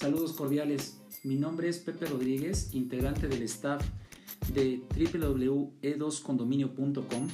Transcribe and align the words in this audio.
Saludos 0.00 0.32
cordiales. 0.32 0.96
Mi 1.24 1.36
nombre 1.36 1.68
es 1.68 1.76
Pepe 1.76 2.06
Rodríguez, 2.06 2.70
integrante 2.72 3.28
del 3.28 3.42
staff 3.42 3.84
de 4.54 4.80
www.e2condominio.com 4.96 7.28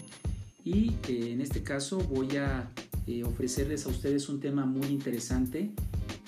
y 0.65 0.97
eh, 1.07 1.31
en 1.31 1.43
este 1.43 1.63
caso 1.63 1.99
voy 1.99 2.39
a 2.39 2.73
eh, 3.07 3.23
ofrecerles 3.23 3.87
a 3.87 3.91
ustedes 3.91 4.29
un 4.29 4.41
tema 4.41 4.67
muy 4.67 4.89
interesante 4.89 5.71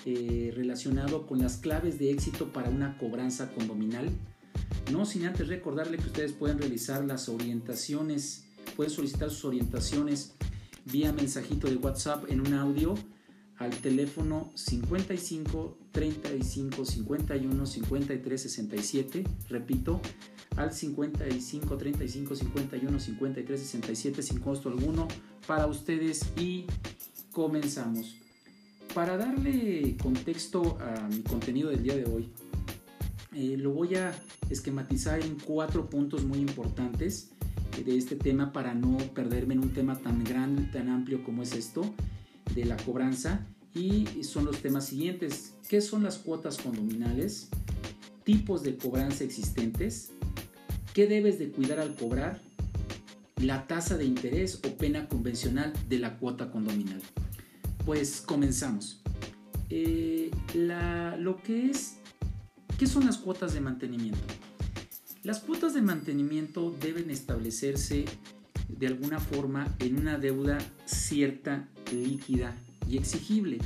eh, 0.06 0.52
relacionado 0.54 1.26
con 1.26 1.40
las 1.40 1.56
claves 1.56 1.98
de 1.98 2.12
éxito 2.12 2.52
para 2.52 2.70
una 2.70 2.96
cobranza 2.98 3.50
condominal. 3.50 4.08
No 4.92 5.06
sin 5.06 5.24
antes 5.24 5.48
recordarle 5.48 5.98
que 5.98 6.06
ustedes 6.06 6.34
pueden 6.34 6.58
realizar 6.58 7.04
las 7.04 7.28
orientaciones, 7.28 8.44
pueden 8.76 8.92
solicitar 8.92 9.30
sus 9.30 9.44
orientaciones 9.44 10.34
vía 10.84 11.12
mensajito 11.12 11.66
de 11.66 11.78
WhatsApp 11.78 12.30
en 12.30 12.42
un 12.42 12.54
audio 12.54 12.94
al 13.56 13.70
teléfono 13.70 14.52
55 14.54 15.87
35 15.98 16.84
51 16.84 17.66
53 17.66 18.42
67. 18.42 19.24
Repito, 19.48 20.00
al 20.56 20.72
55 20.72 21.76
35 21.76 22.36
51 22.36 23.00
53 23.00 23.60
67 23.60 24.22
sin 24.22 24.38
costo 24.38 24.68
alguno 24.68 25.08
para 25.48 25.66
ustedes 25.66 26.22
y 26.36 26.66
comenzamos. 27.32 28.14
Para 28.94 29.16
darle 29.16 29.96
contexto 30.00 30.78
a 30.80 31.08
mi 31.08 31.22
contenido 31.22 31.70
del 31.70 31.82
día 31.82 31.96
de 31.96 32.04
hoy, 32.04 32.28
eh, 33.34 33.56
lo 33.56 33.72
voy 33.72 33.96
a 33.96 34.14
esquematizar 34.50 35.20
en 35.20 35.36
cuatro 35.36 35.90
puntos 35.90 36.22
muy 36.24 36.38
importantes 36.38 37.30
de 37.84 37.96
este 37.96 38.14
tema 38.14 38.52
para 38.52 38.72
no 38.72 38.98
perderme 39.14 39.54
en 39.54 39.60
un 39.60 39.72
tema 39.72 39.98
tan 39.98 40.22
grande, 40.22 40.62
tan 40.72 40.90
amplio 40.90 41.24
como 41.24 41.42
es 41.42 41.54
esto 41.54 41.92
de 42.54 42.66
la 42.66 42.76
cobranza 42.76 43.48
y 43.78 44.24
son 44.24 44.44
los 44.44 44.60
temas 44.60 44.86
siguientes. 44.86 45.54
¿Qué 45.68 45.80
son 45.80 46.02
las 46.02 46.18
cuotas 46.18 46.58
condominales? 46.58 47.48
Tipos 48.24 48.62
de 48.62 48.76
cobranza 48.76 49.24
existentes. 49.24 50.10
¿Qué 50.94 51.06
debes 51.06 51.38
de 51.38 51.50
cuidar 51.50 51.78
al 51.78 51.94
cobrar? 51.94 52.40
La 53.36 53.66
tasa 53.66 53.96
de 53.96 54.04
interés 54.04 54.60
o 54.66 54.76
pena 54.76 55.08
convencional 55.08 55.72
de 55.88 55.98
la 55.98 56.18
cuota 56.18 56.50
condominal. 56.50 57.00
Pues 57.86 58.20
comenzamos. 58.20 59.00
Eh, 59.70 60.30
lo 60.54 61.40
que 61.42 61.70
es, 61.70 61.98
¿qué 62.78 62.86
son 62.86 63.06
las 63.06 63.18
cuotas 63.18 63.54
de 63.54 63.60
mantenimiento? 63.60 64.18
Las 65.22 65.40
cuotas 65.40 65.74
de 65.74 65.82
mantenimiento 65.82 66.74
deben 66.80 67.10
establecerse 67.10 68.06
de 68.68 68.86
alguna 68.86 69.20
forma 69.20 69.74
en 69.78 69.98
una 69.98 70.18
deuda 70.18 70.58
cierta, 70.86 71.68
líquida 71.92 72.56
y 72.88 72.96
exigible. 72.96 73.58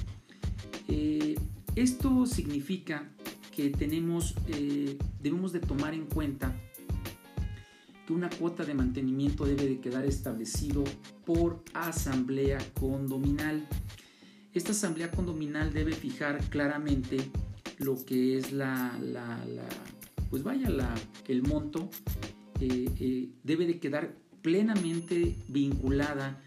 Eh, 0.89 1.37
esto 1.75 2.27
significa 2.27 3.09
que 3.55 3.71
tenemos, 3.71 4.35
eh, 4.49 4.99
debemos 5.23 5.53
de 5.53 5.61
tomar 5.61 5.95
en 5.95 6.07
cuenta 6.07 6.57
que 8.07 8.13
una 8.13 8.29
cuota 8.31 8.65
de 8.65 8.75
mantenimiento 8.75 9.45
debe 9.45 9.67
de 9.67 9.81
quedar 9.81 10.05
establecido 10.05 10.85
por 11.25 11.63
asamblea 11.75 12.59
condominal. 12.79 13.67
Esta 14.55 14.73
asamblea 14.73 15.11
condominal 15.11 15.73
debe 15.73 15.93
fijar 15.93 16.43
claramente 16.51 17.19
lo 17.79 18.05
que 18.05 18.39
es 18.39 18.53
la, 18.53 18.93
pues 20.31 20.43
vaya, 20.43 20.69
la, 20.69 20.95
el 21.29 21.43
monto, 21.43 21.89
eh, 22.61 23.29
debe 23.43 23.67
de 23.67 23.79
quedar 23.79 24.15
plenamente 24.43 25.37
vinculada 25.49 26.43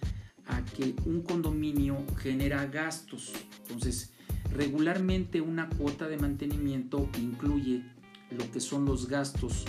a 0.48 0.64
que 0.64 0.96
un 1.06 1.22
condominio 1.22 1.98
genera 2.18 2.66
gastos. 2.66 3.34
Entonces, 3.64 4.12
regularmente 4.52 5.42
una 5.42 5.70
cuota 5.70 6.08
de 6.08 6.18
mantenimiento 6.18 7.10
incluye 7.20 7.84
lo 8.32 8.50
que 8.52 8.60
son 8.60 8.86
los 8.86 9.08
gastos 9.08 9.66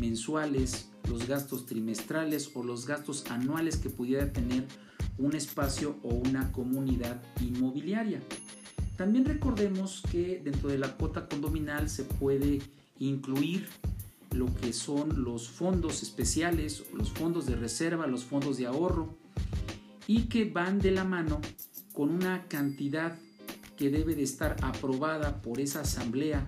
mensuales, 0.00 0.90
los 1.08 1.26
gastos 1.26 1.66
trimestrales 1.66 2.50
o 2.54 2.62
los 2.62 2.86
gastos 2.86 3.24
anuales 3.30 3.76
que 3.76 3.90
pudiera 3.90 4.32
tener 4.32 4.66
un 5.18 5.34
espacio 5.34 5.96
o 6.02 6.08
una 6.08 6.52
comunidad 6.52 7.22
inmobiliaria. 7.40 8.20
También 8.96 9.24
recordemos 9.24 10.02
que 10.10 10.40
dentro 10.42 10.68
de 10.68 10.78
la 10.78 10.96
cuota 10.96 11.28
condominal 11.28 11.88
se 11.88 12.04
puede 12.04 12.62
incluir 12.98 13.66
lo 14.30 14.52
que 14.54 14.72
son 14.72 15.24
los 15.24 15.48
fondos 15.48 16.02
especiales, 16.02 16.84
los 16.92 17.10
fondos 17.10 17.46
de 17.46 17.56
reserva, 17.56 18.06
los 18.06 18.24
fondos 18.24 18.56
de 18.56 18.66
ahorro, 18.66 19.16
y 20.06 20.22
que 20.22 20.44
van 20.44 20.78
de 20.78 20.90
la 20.90 21.04
mano 21.04 21.40
con 21.92 22.10
una 22.10 22.46
cantidad 22.48 23.16
que 23.76 23.90
debe 23.90 24.14
de 24.14 24.22
estar 24.22 24.56
aprobada 24.62 25.42
por 25.42 25.60
esa 25.60 25.80
asamblea 25.80 26.44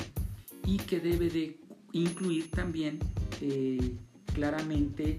y 0.64 0.78
que 0.78 1.00
debe 1.00 1.30
de 1.30 1.58
incluir 1.92 2.50
también 2.50 2.98
eh, 3.40 3.96
claramente 4.34 5.18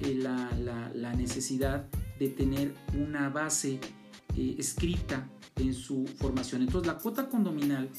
eh, 0.00 0.14
la, 0.14 1.14
necesidad 1.14 1.86
de 2.18 2.28
tener 2.28 2.74
una 2.94 3.28
base 3.28 3.80
eh, 4.36 4.54
escrita 4.58 5.28
en 5.56 5.74
su 5.74 6.06
formación. 6.18 6.62
Entonces 6.62 6.86
la 6.86 6.98
cuota 6.98 7.28
condominal 7.28 7.90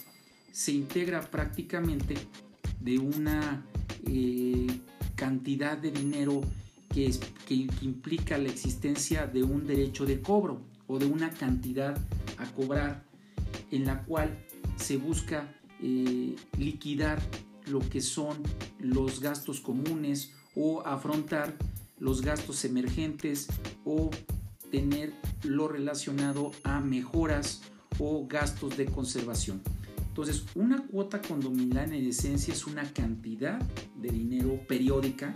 se 0.51 0.71
integra 0.71 1.21
prácticamente 1.21 2.15
de 2.79 2.99
una 2.99 3.65
cantidad 5.15 5.77
de 5.77 5.91
dinero 5.91 6.41
que, 6.89 7.11
implica 7.81 8.37
la 8.37 8.49
existencia 8.49 9.27
de 9.27 9.43
un 9.43 9.67
derecho 9.67 10.05
de 10.05 10.21
cobro 10.21 10.61
o 10.87 10.99
de 10.99 11.05
una 11.05 11.29
cantidad 11.29 11.97
a 12.37 12.45
cobrar 12.53 13.03
en 13.71 13.85
la 13.85 14.03
cual 14.03 14.37
se 14.77 14.97
busca 14.97 15.53
eh, 15.81 16.35
liquidar 16.57 17.21
lo 17.67 17.79
que 17.79 18.01
son 18.01 18.37
los 18.79 19.19
gastos 19.19 19.59
comunes 19.59 20.33
o 20.55 20.81
afrontar 20.85 21.55
los 21.99 22.21
gastos 22.21 22.63
emergentes 22.65 23.47
o 23.85 24.09
tener 24.71 25.13
lo 25.43 25.67
relacionado 25.67 26.51
a 26.63 26.79
mejoras 26.79 27.61
o 27.99 28.27
gastos 28.27 28.77
de 28.77 28.85
conservación. 28.85 29.61
Entonces, 30.17 30.45
una 30.55 30.83
cuota 30.87 31.21
condominal 31.21 31.93
en 31.93 32.07
esencia 32.07 32.53
es 32.53 32.65
una 32.65 32.91
cantidad 32.91 33.59
de 34.01 34.09
dinero 34.09 34.59
periódica, 34.67 35.31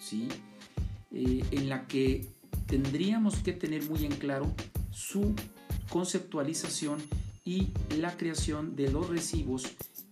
¿sí? 0.00 0.28
Eh, 1.10 1.42
en 1.52 1.68
la 1.70 1.86
que 1.86 2.26
tendríamos 2.66 3.36
que 3.36 3.52
tener 3.54 3.88
muy 3.88 4.04
en 4.04 4.12
claro 4.12 4.54
su 4.90 5.34
conceptualización 5.88 6.98
y 7.44 7.68
la 7.96 8.14
creación 8.18 8.76
de 8.76 8.90
los 8.90 9.08
recibos 9.08 9.64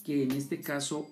que 0.06 0.22
en 0.22 0.32
este 0.32 0.62
caso 0.62 1.06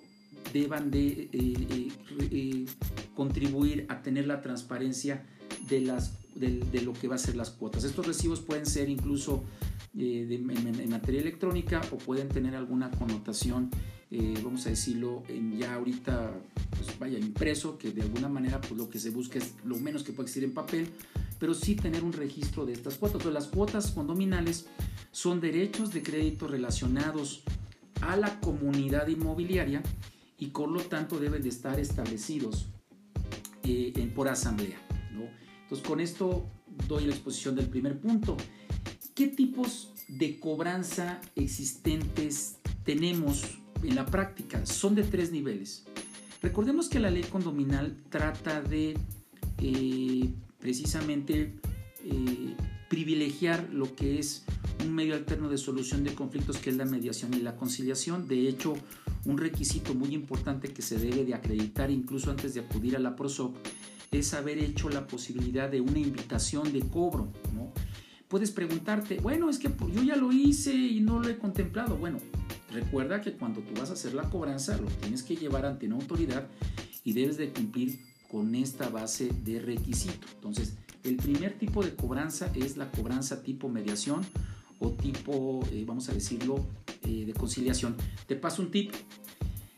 deban 0.55 0.91
de 0.91 1.29
eh, 1.33 1.89
eh, 2.31 2.67
contribuir 3.15 3.85
a 3.91 4.01
tener 4.01 4.27
la 4.27 4.41
transparencia 4.41 5.27
de, 5.69 5.83
las, 5.83 6.17
de, 6.35 6.81
lo 6.81 6.95
que 6.95 7.09
va 7.09 7.17
a 7.17 7.19
ser 7.19 7.37
las 7.37 7.51
cuotas. 7.51 7.85
Estos 7.85 8.07
recibos 8.07 8.41
pueden 8.41 8.65
ser 8.65 8.89
incluso 8.89 9.45
en, 9.95 10.91
materia 10.91 11.21
electrónica 11.21 11.83
o 11.91 11.99
pueden 11.99 12.29
tener 12.29 12.55
alguna 12.55 12.91
connotación, 12.91 13.71
vamos 14.43 14.67
a 14.67 14.71
decirlo, 14.71 15.23
ya 15.59 15.75
ahorita 15.75 16.33
pues, 16.77 16.99
vaya 16.99 17.19
impreso, 17.19 17.79
que 17.79 17.91
de 17.91 18.03
alguna 18.03 18.29
manera 18.29 18.61
pues 18.61 18.73
lo 18.73 18.89
que 18.89 18.99
se 18.99 19.11
busca 19.11 19.39
es 19.39 19.55
lo 19.65 19.79
menos 19.79 20.03
que 20.03 20.13
puede 20.13 20.27
existir 20.27 20.45
en 20.45 20.55
papel, 20.55 20.89
pero 21.39 21.55
sí 21.55 21.75
tener 21.75 22.05
un 22.05 22.13
registro 22.13 22.65
de 22.67 22.73
estas 22.73 22.97
cuotas. 22.97 23.21
Entonces, 23.21 23.43
las 23.43 23.53
cuotas 23.53 23.91
condominales 23.91 24.67
son 25.11 25.41
derechos 25.41 25.93
de 25.93 26.03
crédito 26.03 26.49
relacionados 26.49 27.43
a 28.01 28.17
la 28.17 28.41
comunidad 28.41 29.09
inmobiliaria 29.09 29.83
y 30.39 30.47
por 30.47 30.69
lo 30.69 30.81
tanto 30.81 31.19
deben 31.19 31.43
de 31.43 31.49
estar 31.49 31.79
establecidos 31.79 32.67
eh, 33.63 33.93
en, 33.97 34.11
por 34.11 34.29
asamblea. 34.29 34.79
¿no? 35.13 35.23
Entonces 35.63 35.87
con 35.87 36.01
esto 36.01 36.47
doy 36.89 37.07
la 37.07 37.15
exposición 37.15 37.55
del 37.55 37.69
primer 37.69 37.99
punto. 37.99 38.37
¿Qué 39.15 39.29
tipos 39.29 39.93
de 40.09 40.39
cobranza 40.39 41.21
existentes 41.37 42.59
tenemos 42.85 43.59
en 43.85 43.95
la 43.95 44.07
práctica? 44.07 44.65
Son 44.67 44.95
de 44.95 45.03
tres 45.03 45.33
niveles. 45.33 45.85
Recordemos 46.43 46.89
que 46.89 47.01
la 47.01 47.11
ley 47.11 47.23
condominal 47.23 47.97
trata 48.11 48.61
de 48.61 48.97
eh, 49.59 50.31
precisamente 50.59 51.55
eh, 52.05 52.55
privilegiar 52.89 53.69
lo 53.73 53.95
que 53.95 54.19
es 54.19 54.45
un 54.85 54.95
medio 54.95 55.15
alterno 55.15 55.49
de 55.49 55.59
solución 55.59 56.05
de 56.05 56.15
conflictos 56.15 56.59
que 56.59 56.71
es 56.71 56.77
la 56.77 56.85
mediación 56.85 57.33
y 57.35 57.39
la 57.39 57.57
conciliación. 57.57 58.29
De 58.29 58.49
hecho, 58.49 58.75
un 59.25 59.39
requisito 59.39 59.95
muy 59.95 60.15
importante 60.15 60.69
que 60.69 60.83
se 60.83 60.99
debe 60.99 61.25
de 61.25 61.35
acreditar 61.35 61.91
incluso 61.91 62.31
antes 62.31 62.55
de 62.55 62.61
acudir 62.61 62.97
a 62.97 62.99
la 62.99 63.17
PROSOC 63.17 63.57
es 64.11 64.35
haber 64.35 64.59
hecho 64.59 64.89
la 64.91 65.07
posibilidad 65.07 65.71
de 65.71 65.81
una 65.81 65.99
invitación 65.99 66.73
de 66.73 66.81
cobro. 66.81 67.33
¿no? 67.55 67.73
Puedes 68.29 68.51
preguntarte, 68.51 69.19
bueno, 69.19 69.51
es 69.51 69.59
que 69.59 69.71
yo 69.93 70.03
ya 70.03 70.17
lo 70.17 70.33
hice 70.33 70.75
y 70.75 71.01
no 71.01 71.21
lo 71.21 71.29
he 71.29 71.39
contemplado. 71.39 71.97
Bueno, 71.97 72.19
Recuerda 72.75 73.21
que 73.21 73.35
cuando 73.35 73.61
tú 73.61 73.73
vas 73.79 73.91
a 73.91 73.93
hacer 73.93 74.15
la 74.15 74.29
cobranza 74.29 74.77
lo 74.77 74.89
tienes 74.89 75.23
que 75.23 75.37
llevar 75.37 75.65
ante 75.65 75.87
una 75.87 75.95
autoridad 75.95 76.49
y 77.05 77.13
debes 77.13 77.37
de 77.37 77.53
cumplir 77.53 78.01
con 78.29 78.53
esta 78.57 78.89
base 78.89 79.31
de 79.45 79.61
requisito. 79.61 80.27
Entonces, 80.35 80.75
el 81.05 81.17
primer 81.17 81.57
tipo 81.57 81.85
de 81.85 81.95
cobranza 81.95 82.51
es 82.53 82.77
la 82.77 82.91
cobranza 82.91 83.45
tipo 83.45 83.69
mediación 83.69 84.27
o 84.81 84.91
tipo, 84.91 85.65
eh, 85.71 85.85
vamos 85.87 86.09
a 86.09 86.13
decirlo, 86.13 86.67
eh, 87.03 87.25
de 87.25 87.33
conciliación. 87.33 87.95
Te 88.27 88.35
paso 88.35 88.61
un 88.61 88.73
tip. 88.73 88.93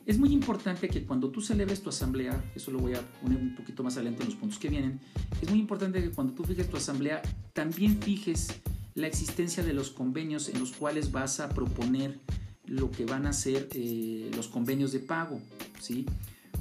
Es 0.07 0.19
muy 0.19 0.33
importante 0.33 0.89
que 0.89 1.05
cuando 1.05 1.29
tú 1.31 1.43
celebres 1.43 1.83
tu 1.83 1.91
asamblea, 1.91 2.51
eso 2.55 2.71
lo 2.71 2.79
voy 2.79 2.95
a 2.95 3.03
poner 3.21 3.39
un 3.39 3.55
poquito 3.55 3.83
más 3.83 3.97
adelante 3.97 4.23
en 4.23 4.31
los 4.31 4.39
puntos 4.39 4.59
que 4.59 4.71
vienen, 4.71 5.01
es 5.43 5.51
muy 5.51 5.59
importante 5.59 6.03
que 6.03 6.13
cuando 6.13 6.33
tú 6.33 6.45
fijes 6.45 6.71
tu 6.71 6.79
asamblea, 6.79 7.21
también 7.53 8.01
fijes 8.01 8.49
la 8.95 9.07
existencia 9.07 9.63
de 9.63 9.75
los 9.75 9.91
convenios 9.91 10.49
en 10.49 10.61
los 10.61 10.73
cuales 10.73 11.13
vas 11.13 11.41
a 11.41 11.51
proponer 11.51 12.21
lo 12.67 12.91
que 12.91 13.05
van 13.05 13.27
a 13.27 13.33
ser 13.33 13.69
eh, 13.73 14.31
los 14.35 14.49
convenios 14.49 14.93
de 14.93 15.01
pago, 15.01 15.41
¿sí? 15.81 16.07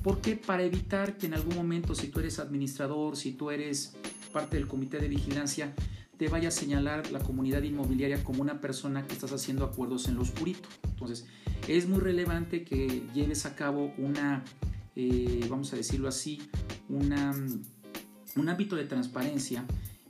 Porque 0.03 0.35
para 0.35 0.63
evitar 0.63 1.17
que 1.17 1.25
en 1.25 1.33
algún 1.33 1.55
momento, 1.55 1.95
si 1.95 2.07
tú 2.07 2.19
eres 2.19 2.39
administrador, 2.39 3.17
si 3.17 3.31
tú 3.31 3.49
eres 3.49 3.95
parte 4.31 4.57
del 4.57 4.67
comité 4.67 4.99
de 4.99 5.07
vigilancia, 5.07 5.73
te 6.17 6.29
vaya 6.29 6.49
a 6.49 6.51
señalar 6.51 7.11
la 7.11 7.19
comunidad 7.19 7.63
inmobiliaria 7.63 8.23
como 8.23 8.41
una 8.41 8.61
persona 8.61 9.05
que 9.05 9.13
estás 9.13 9.31
haciendo 9.33 9.65
acuerdos 9.65 10.07
en 10.07 10.15
lo 10.15 10.21
oscurito. 10.21 10.69
Entonces, 10.83 11.25
es 11.67 11.87
muy 11.87 11.99
relevante 11.99 12.63
que 12.63 13.03
lleves 13.13 13.45
a 13.45 13.55
cabo 13.55 13.93
una, 13.97 14.43
eh, 14.95 15.45
vamos 15.49 15.73
a 15.73 15.75
decirlo 15.75 16.07
así, 16.07 16.41
una, 16.87 17.35
un 18.35 18.49
ámbito 18.49 18.75
de 18.75 18.85
transparencia 18.85 19.65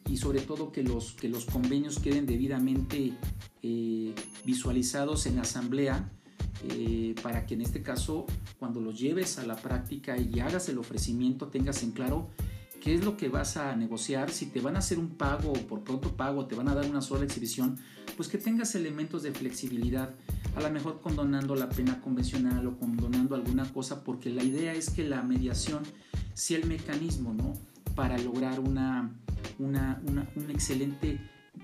y 0.09 0.17
sobre 0.17 0.41
todo 0.41 0.71
que 0.71 0.83
los, 0.83 1.13
que 1.13 1.29
los 1.29 1.45
convenios 1.45 1.99
queden 1.99 2.25
debidamente 2.25 3.13
eh, 3.63 4.13
visualizados 4.45 5.25
en 5.25 5.39
asamblea 5.39 6.11
eh, 6.69 7.15
para 7.21 7.45
que 7.45 7.55
en 7.55 7.61
este 7.61 7.81
caso 7.81 8.25
cuando 8.59 8.81
los 8.81 8.99
lleves 8.99 9.37
a 9.39 9.45
la 9.45 9.55
práctica 9.55 10.17
y 10.17 10.39
hagas 10.39 10.69
el 10.69 10.77
ofrecimiento 10.77 11.47
tengas 11.47 11.83
en 11.83 11.91
claro 11.91 12.29
qué 12.85 12.93
es 12.93 13.03
lo 13.03 13.17
que 13.17 13.29
vas 13.29 13.57
a 13.57 13.75
negociar, 13.75 14.29
si 14.29 14.45
te 14.45 14.61
van 14.61 14.75
a 14.75 14.79
hacer 14.79 14.99
un 14.99 15.09
pago 15.09 15.51
o 15.51 15.53
por 15.53 15.83
pronto 15.83 16.15
pago, 16.15 16.45
te 16.45 16.53
van 16.53 16.67
a 16.67 16.75
dar 16.75 16.87
una 16.87 17.01
sola 17.01 17.25
exhibición, 17.25 17.79
pues 18.15 18.29
que 18.29 18.37
tengas 18.37 18.75
elementos 18.75 19.23
de 19.23 19.31
flexibilidad, 19.31 20.13
a 20.55 20.61
lo 20.61 20.69
mejor 20.69 21.01
condonando 21.01 21.55
la 21.55 21.67
pena 21.67 21.99
convencional 21.99 22.67
o 22.67 22.77
condonando 22.77 23.33
alguna 23.33 23.65
cosa, 23.73 24.03
porque 24.03 24.29
la 24.29 24.43
idea 24.43 24.75
es 24.75 24.91
que 24.91 25.03
la 25.03 25.23
mediación 25.23 25.81
sea 26.35 26.59
el 26.59 26.67
mecanismo, 26.67 27.33
¿no? 27.33 27.53
Para 27.95 28.19
lograr 28.19 28.59
una, 28.59 29.15
una, 29.59 30.01
un 30.05 30.49
excelente 30.49 31.19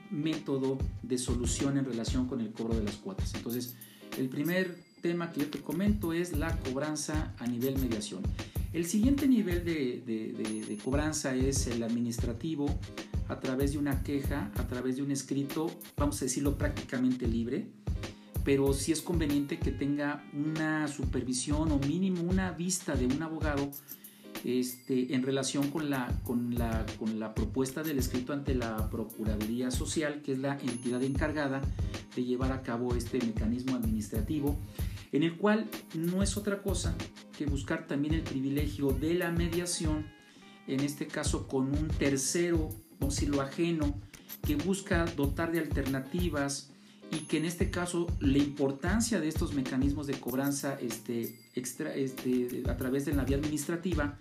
método 0.09 0.77
de 1.01 1.17
solución 1.17 1.77
en 1.77 1.85
relación 1.85 2.27
con 2.27 2.41
el 2.41 2.51
cobro 2.51 2.75
de 2.75 2.83
las 2.83 2.95
cuotas. 2.95 3.33
Entonces, 3.35 3.75
el 4.17 4.29
primer 4.29 4.77
tema 5.01 5.31
que 5.31 5.41
yo 5.41 5.47
te 5.47 5.59
comento 5.59 6.13
es 6.13 6.37
la 6.37 6.55
cobranza 6.57 7.33
a 7.39 7.47
nivel 7.47 7.77
mediación. 7.79 8.21
El 8.73 8.85
siguiente 8.85 9.27
nivel 9.27 9.65
de, 9.65 10.77
cobranza 10.83 11.35
es 11.35 11.67
el 11.67 11.83
administrativo 11.83 12.67
a 13.27 13.39
través 13.39 13.73
de 13.73 13.79
una 13.79 14.01
queja, 14.03 14.51
a 14.55 14.67
través 14.67 14.95
de 14.95 15.01
un 15.01 15.11
escrito, 15.11 15.71
vamos 15.97 16.21
a 16.21 16.25
decirlo 16.25 16.57
prácticamente 16.57 17.27
libre, 17.27 17.67
pero 18.45 18.73
sí 18.73 18.91
es 18.91 19.01
conveniente 19.01 19.59
que 19.59 19.71
tenga 19.71 20.23
una 20.33 20.87
supervisión 20.87 21.71
o 21.71 21.79
mínimo 21.79 22.21
una 22.23 22.51
vista 22.51 22.95
de 22.95 23.05
un 23.05 23.21
abogado 23.21 23.69
este, 24.43 25.13
en 25.13 25.23
relación 25.23 25.69
con 25.69 25.89
la, 25.89 26.07
con, 26.23 26.55
la, 26.55 26.85
con 26.97 27.19
la 27.19 27.33
propuesta 27.33 27.83
del 27.83 27.99
escrito 27.99 28.33
ante 28.33 28.55
la 28.55 28.89
Procuraduría 28.89 29.71
Social, 29.71 30.21
que 30.21 30.33
es 30.33 30.39
la 30.39 30.57
entidad 30.59 31.03
encargada 31.03 31.61
de 32.15 32.23
llevar 32.23 32.51
a 32.51 32.61
cabo 32.61 32.95
este 32.95 33.19
mecanismo 33.19 33.75
administrativo 33.75 34.57
en 35.11 35.23
el 35.23 35.37
cual 35.37 35.69
no 35.93 36.23
es 36.23 36.37
otra 36.37 36.61
cosa 36.61 36.95
que 37.37 37.45
buscar 37.45 37.87
también 37.87 38.13
el 38.13 38.21
privilegio 38.21 38.91
de 38.91 39.15
la 39.15 39.31
mediación, 39.31 40.05
en 40.67 40.81
este 40.81 41.07
caso 41.07 41.47
con 41.47 41.67
un 41.67 41.87
tercero, 41.87 42.69
o 42.99 43.09
lo 43.27 43.41
ajeno, 43.41 43.99
que 44.45 44.55
busca 44.55 45.05
dotar 45.05 45.51
de 45.51 45.59
alternativas 45.59 46.71
y 47.11 47.21
que 47.21 47.37
en 47.37 47.45
este 47.45 47.69
caso 47.69 48.07
la 48.19 48.37
importancia 48.37 49.19
de 49.19 49.27
estos 49.27 49.53
mecanismos 49.53 50.07
de 50.07 50.19
cobranza 50.19 50.77
este, 50.79 51.40
extra, 51.55 51.95
este, 51.95 52.63
a 52.67 52.77
través 52.77 53.05
de 53.05 53.13
la 53.13 53.23
vía 53.23 53.37
administrativa 53.37 54.19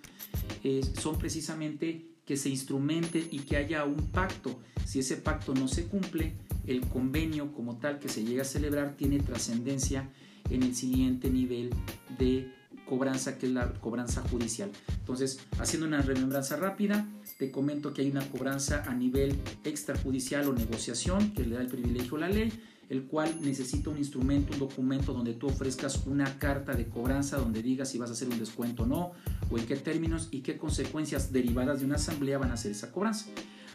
son 0.99 1.17
precisamente 1.17 2.05
que 2.25 2.37
se 2.37 2.49
instrumente 2.49 3.27
y 3.31 3.39
que 3.39 3.57
haya 3.57 3.83
un 3.83 4.07
pacto. 4.11 4.59
Si 4.85 4.99
ese 4.99 5.17
pacto 5.17 5.53
no 5.53 5.67
se 5.67 5.87
cumple, 5.87 6.33
el 6.67 6.81
convenio 6.87 7.51
como 7.51 7.77
tal 7.77 7.99
que 7.99 8.09
se 8.09 8.23
llega 8.23 8.43
a 8.43 8.45
celebrar 8.45 8.95
tiene 8.95 9.19
trascendencia 9.19 10.09
en 10.49 10.63
el 10.63 10.75
siguiente 10.75 11.29
nivel 11.29 11.71
de 12.17 12.51
cobranza, 12.85 13.37
que 13.37 13.47
es 13.47 13.51
la 13.53 13.71
cobranza 13.73 14.21
judicial. 14.21 14.69
Entonces, 14.99 15.39
haciendo 15.59 15.87
una 15.87 16.01
remembranza 16.01 16.57
rápida, 16.57 17.07
te 17.37 17.51
comento 17.51 17.93
que 17.93 18.01
hay 18.01 18.11
una 18.11 18.27
cobranza 18.29 18.83
a 18.85 18.93
nivel 18.93 19.37
extrajudicial 19.63 20.47
o 20.47 20.53
negociación 20.53 21.33
que 21.33 21.45
le 21.45 21.55
da 21.55 21.61
el 21.61 21.67
privilegio 21.67 22.17
a 22.17 22.21
la 22.21 22.29
ley, 22.29 22.51
el 22.91 23.05
cual 23.05 23.33
necesita 23.39 23.89
un 23.89 23.97
instrumento, 23.97 24.51
un 24.51 24.59
documento 24.59 25.13
donde 25.13 25.33
tú 25.33 25.47
ofrezcas 25.47 26.05
una 26.07 26.37
carta 26.37 26.73
de 26.73 26.89
cobranza 26.89 27.37
donde 27.37 27.63
digas 27.63 27.89
si 27.89 27.97
vas 27.97 28.09
a 28.09 28.13
hacer 28.13 28.27
un 28.27 28.37
descuento 28.37 28.83
o 28.83 28.85
no, 28.85 29.13
o 29.49 29.57
en 29.57 29.65
qué 29.65 29.77
términos 29.77 30.27
y 30.29 30.41
qué 30.41 30.57
consecuencias 30.57 31.31
derivadas 31.31 31.79
de 31.79 31.85
una 31.85 31.95
asamblea 31.95 32.37
van 32.37 32.51
a 32.51 32.55
hacer 32.55 32.71
esa 32.71 32.91
cobranza. 32.91 33.27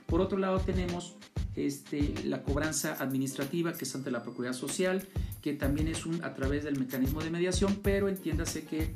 Por 0.05 0.21
otro 0.21 0.37
lado 0.37 0.61
tenemos 0.61 1.17
este, 1.55 2.13
la 2.27 2.43
cobranza 2.43 3.03
administrativa 3.03 3.73
que 3.73 3.87
es 3.87 3.95
ante 3.95 4.11
la 4.11 4.23
Procuraduría 4.23 4.53
Social, 4.53 5.03
que 5.41 5.55
también 5.55 5.89
es 5.89 6.05
un, 6.05 6.23
a 6.23 6.35
través 6.35 6.65
del 6.65 6.79
mecanismo 6.79 7.23
de 7.23 7.31
mediación, 7.31 7.79
pero 7.83 8.11
entiéndase 8.11 8.65
que 8.65 8.93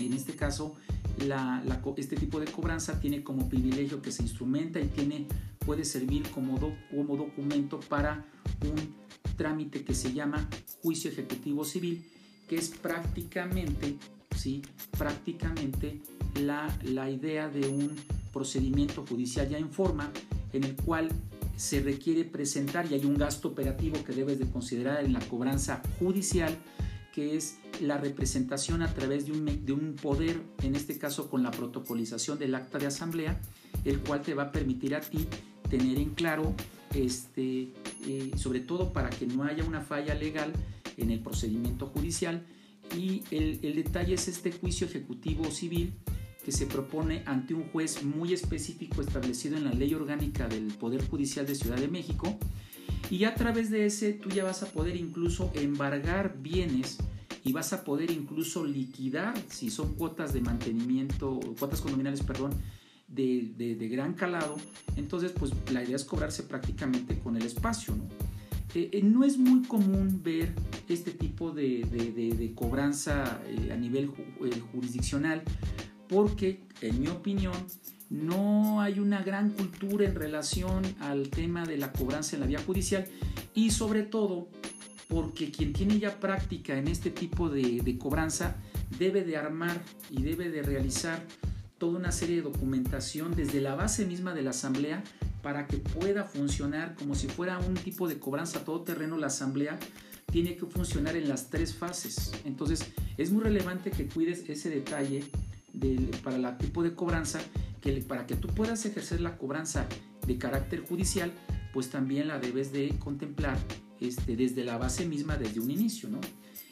en 0.00 0.14
este 0.14 0.32
caso 0.32 0.76
este 1.98 2.16
tipo 2.16 2.40
de 2.40 2.46
cobranza 2.46 3.00
tiene 3.00 3.22
como 3.22 3.50
privilegio 3.50 4.00
que 4.00 4.12
se 4.12 4.22
instrumenta 4.22 4.80
y 4.80 4.86
tiene, 4.86 5.26
puede 5.58 5.84
servir 5.84 6.22
como, 6.30 6.58
como 6.90 7.16
documento 7.18 7.80
para 7.80 8.24
un 8.62 9.05
trámite 9.36 9.84
que 9.84 9.94
se 9.94 10.12
llama 10.12 10.48
juicio 10.82 11.10
ejecutivo 11.10 11.64
civil, 11.64 12.04
que 12.48 12.56
es 12.56 12.70
prácticamente, 12.70 13.96
¿sí? 14.36 14.62
prácticamente 14.96 16.00
la, 16.40 16.68
la 16.84 17.10
idea 17.10 17.48
de 17.48 17.68
un 17.68 17.94
procedimiento 18.32 19.04
judicial 19.06 19.48
ya 19.48 19.58
en 19.58 19.70
forma 19.70 20.10
en 20.52 20.64
el 20.64 20.76
cual 20.76 21.08
se 21.56 21.80
requiere 21.80 22.24
presentar 22.24 22.86
y 22.90 22.94
hay 22.94 23.04
un 23.06 23.16
gasto 23.16 23.48
operativo 23.48 24.02
que 24.04 24.12
debes 24.12 24.38
de 24.38 24.46
considerar 24.50 25.04
en 25.04 25.12
la 25.14 25.20
cobranza 25.20 25.82
judicial 25.98 26.54
que 27.16 27.34
es 27.34 27.56
la 27.80 27.96
representación 27.96 28.82
a 28.82 28.92
través 28.92 29.24
de 29.24 29.32
un, 29.32 29.64
de 29.64 29.72
un 29.72 29.94
poder, 29.94 30.38
en 30.62 30.76
este 30.76 30.98
caso 30.98 31.30
con 31.30 31.42
la 31.42 31.50
protocolización 31.50 32.38
del 32.38 32.54
acta 32.54 32.76
de 32.76 32.88
asamblea, 32.88 33.40
el 33.86 34.00
cual 34.00 34.20
te 34.20 34.34
va 34.34 34.44
a 34.44 34.52
permitir 34.52 34.94
a 34.94 35.00
ti 35.00 35.26
tener 35.70 35.96
en 35.96 36.10
claro, 36.10 36.54
este, 36.94 37.72
eh, 38.06 38.30
sobre 38.36 38.60
todo 38.60 38.92
para 38.92 39.10
que 39.10 39.26
no 39.26 39.44
haya 39.44 39.64
una 39.64 39.80
falla 39.80 40.14
legal 40.14 40.52
en 40.96 41.10
el 41.10 41.20
procedimiento 41.20 41.86
judicial. 41.86 42.44
Y 42.96 43.22
el, 43.30 43.58
el 43.62 43.74
detalle 43.74 44.14
es 44.14 44.28
este 44.28 44.52
juicio 44.52 44.86
ejecutivo 44.86 45.50
civil 45.50 45.92
que 46.44 46.52
se 46.52 46.66
propone 46.66 47.24
ante 47.26 47.54
un 47.54 47.64
juez 47.70 48.04
muy 48.04 48.32
específico 48.32 49.00
establecido 49.00 49.56
en 49.56 49.64
la 49.64 49.72
ley 49.72 49.92
orgánica 49.94 50.46
del 50.46 50.66
Poder 50.66 51.04
Judicial 51.04 51.44
de 51.44 51.56
Ciudad 51.56 51.76
de 51.76 51.88
México. 51.88 52.38
Y 53.10 53.24
a 53.24 53.34
través 53.34 53.70
de 53.70 53.86
ese 53.86 54.12
tú 54.12 54.28
ya 54.28 54.44
vas 54.44 54.62
a 54.62 54.66
poder 54.66 54.94
incluso 54.94 55.50
embargar 55.54 56.36
bienes 56.40 56.98
y 57.42 57.52
vas 57.52 57.72
a 57.72 57.84
poder 57.84 58.10
incluso 58.12 58.64
liquidar 58.64 59.34
si 59.48 59.70
son 59.70 59.94
cuotas 59.94 60.32
de 60.32 60.40
mantenimiento, 60.40 61.40
cuotas 61.58 61.80
condominales, 61.80 62.22
perdón, 62.22 62.52
de, 63.08 63.52
de, 63.56 63.88
gran 63.88 64.14
calado. 64.14 64.56
Entonces, 64.96 65.32
pues 65.32 65.52
la 65.72 65.82
idea 65.82 65.96
es 65.96 66.04
cobrarse 66.04 66.42
prácticamente 66.42 67.18
con 67.18 67.36
el 67.36 67.42
espacio, 67.42 67.94
¿no? 67.94 68.04
Eh, 68.74 68.90
eh, 68.92 69.02
no 69.02 69.24
es 69.24 69.38
muy 69.38 69.62
común 69.62 70.20
ver 70.22 70.52
este 70.88 71.10
tipo 71.12 71.50
de, 71.50 71.84
de 71.84 72.52
cobranza 72.54 73.40
eh, 73.46 73.72
a 73.72 73.76
nivel 73.76 74.10
jurisdiccional 74.72 75.42
porque, 76.08 76.60
en 76.82 77.00
mi 77.00 77.08
opinión, 77.08 77.54
no 78.10 78.80
hay 78.80 79.00
una 79.00 79.22
gran 79.22 79.50
cultura 79.50 80.06
en 80.06 80.14
relación 80.14 80.82
al 81.00 81.28
tema 81.28 81.64
de 81.64 81.76
la 81.76 81.92
cobranza 81.92 82.36
en 82.36 82.40
la 82.40 82.46
vía 82.46 82.60
judicial 82.60 83.06
y 83.54 83.70
sobre 83.70 84.02
todo 84.02 84.48
porque 85.08 85.50
quien 85.50 85.72
tiene 85.72 85.98
ya 85.98 86.18
práctica 86.18 86.76
en 86.76 86.88
este 86.88 87.10
tipo 87.10 87.48
de, 87.48 87.96
cobranza 87.98 88.56
debe 88.98 89.24
de 89.24 89.36
armar 89.36 89.80
y 90.10 90.22
debe 90.22 90.50
de 90.50 90.62
realizar 90.62 91.24
toda 91.78 91.98
una 91.98 92.12
serie 92.12 92.36
de 92.36 92.42
documentación 92.42 93.34
desde 93.34 93.60
la 93.60 93.74
base 93.74 94.06
misma 94.06 94.34
de 94.34 94.42
la 94.42 94.50
asamblea 94.50 95.02
para 95.42 95.66
que 95.66 95.76
pueda 95.76 96.24
funcionar 96.24 96.94
como 96.96 97.14
si 97.14 97.28
fuera 97.28 97.58
un 97.58 97.74
tipo 97.74 98.08
de 98.08 98.18
cobranza 98.18 98.64
todo 98.64 98.82
terreno 98.82 99.16
la 99.16 99.28
asamblea 99.28 99.78
tiene 100.32 100.56
que 100.56 100.66
funcionar 100.66 101.16
en 101.16 101.28
las 101.28 101.50
tres 101.50 101.74
fases 101.74 102.32
entonces 102.44 102.86
es 103.16 103.30
muy 103.30 103.42
relevante 103.42 103.90
que 103.90 104.06
cuides 104.06 104.48
ese 104.48 104.70
detalle 104.70 105.24
para 106.24 106.36
el 106.36 106.58
tipo 106.58 106.82
de 106.82 106.94
cobranza, 106.94 107.40
que 107.80 107.92
para 108.02 108.26
que 108.26 108.34
tú 108.34 108.48
puedas 108.48 108.84
ejercer 108.86 109.20
la 109.20 109.36
cobranza 109.36 109.86
de 110.26 110.38
carácter 110.38 110.80
judicial, 110.80 111.32
pues 111.72 111.90
también 111.90 112.28
la 112.28 112.38
debes 112.38 112.72
de 112.72 112.94
contemplar 112.98 113.58
este, 114.00 114.36
desde 114.36 114.64
la 114.64 114.78
base 114.78 115.06
misma, 115.06 115.36
desde 115.36 115.60
un 115.60 115.70
inicio, 115.70 116.08
¿no? 116.08 116.20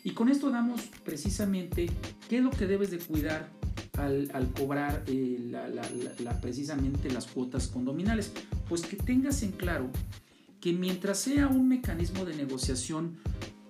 Y 0.03 0.11
con 0.11 0.29
esto 0.29 0.51
damos 0.51 0.83
precisamente 1.05 1.89
qué 2.29 2.39
es 2.39 2.43
lo 2.43 2.51
que 2.51 2.67
debes 2.67 2.91
de 2.91 2.99
cuidar 2.99 3.51
al, 3.99 4.53
cobrar 4.57 5.05
eh, 5.07 5.53
precisamente 6.41 7.11
las 7.11 7.27
cuotas 7.27 7.69
condominales. 7.69 8.33
Pues 8.69 8.83
que 8.83 8.97
tengas 8.97 9.43
en 9.43 9.53
claro 9.53 9.91
que 10.61 10.73
mientras 10.73 11.19
sea 11.19 11.49
un 11.49 11.69
mecanismo 11.69 12.25
de 12.25 12.35
negociación 12.35 13.19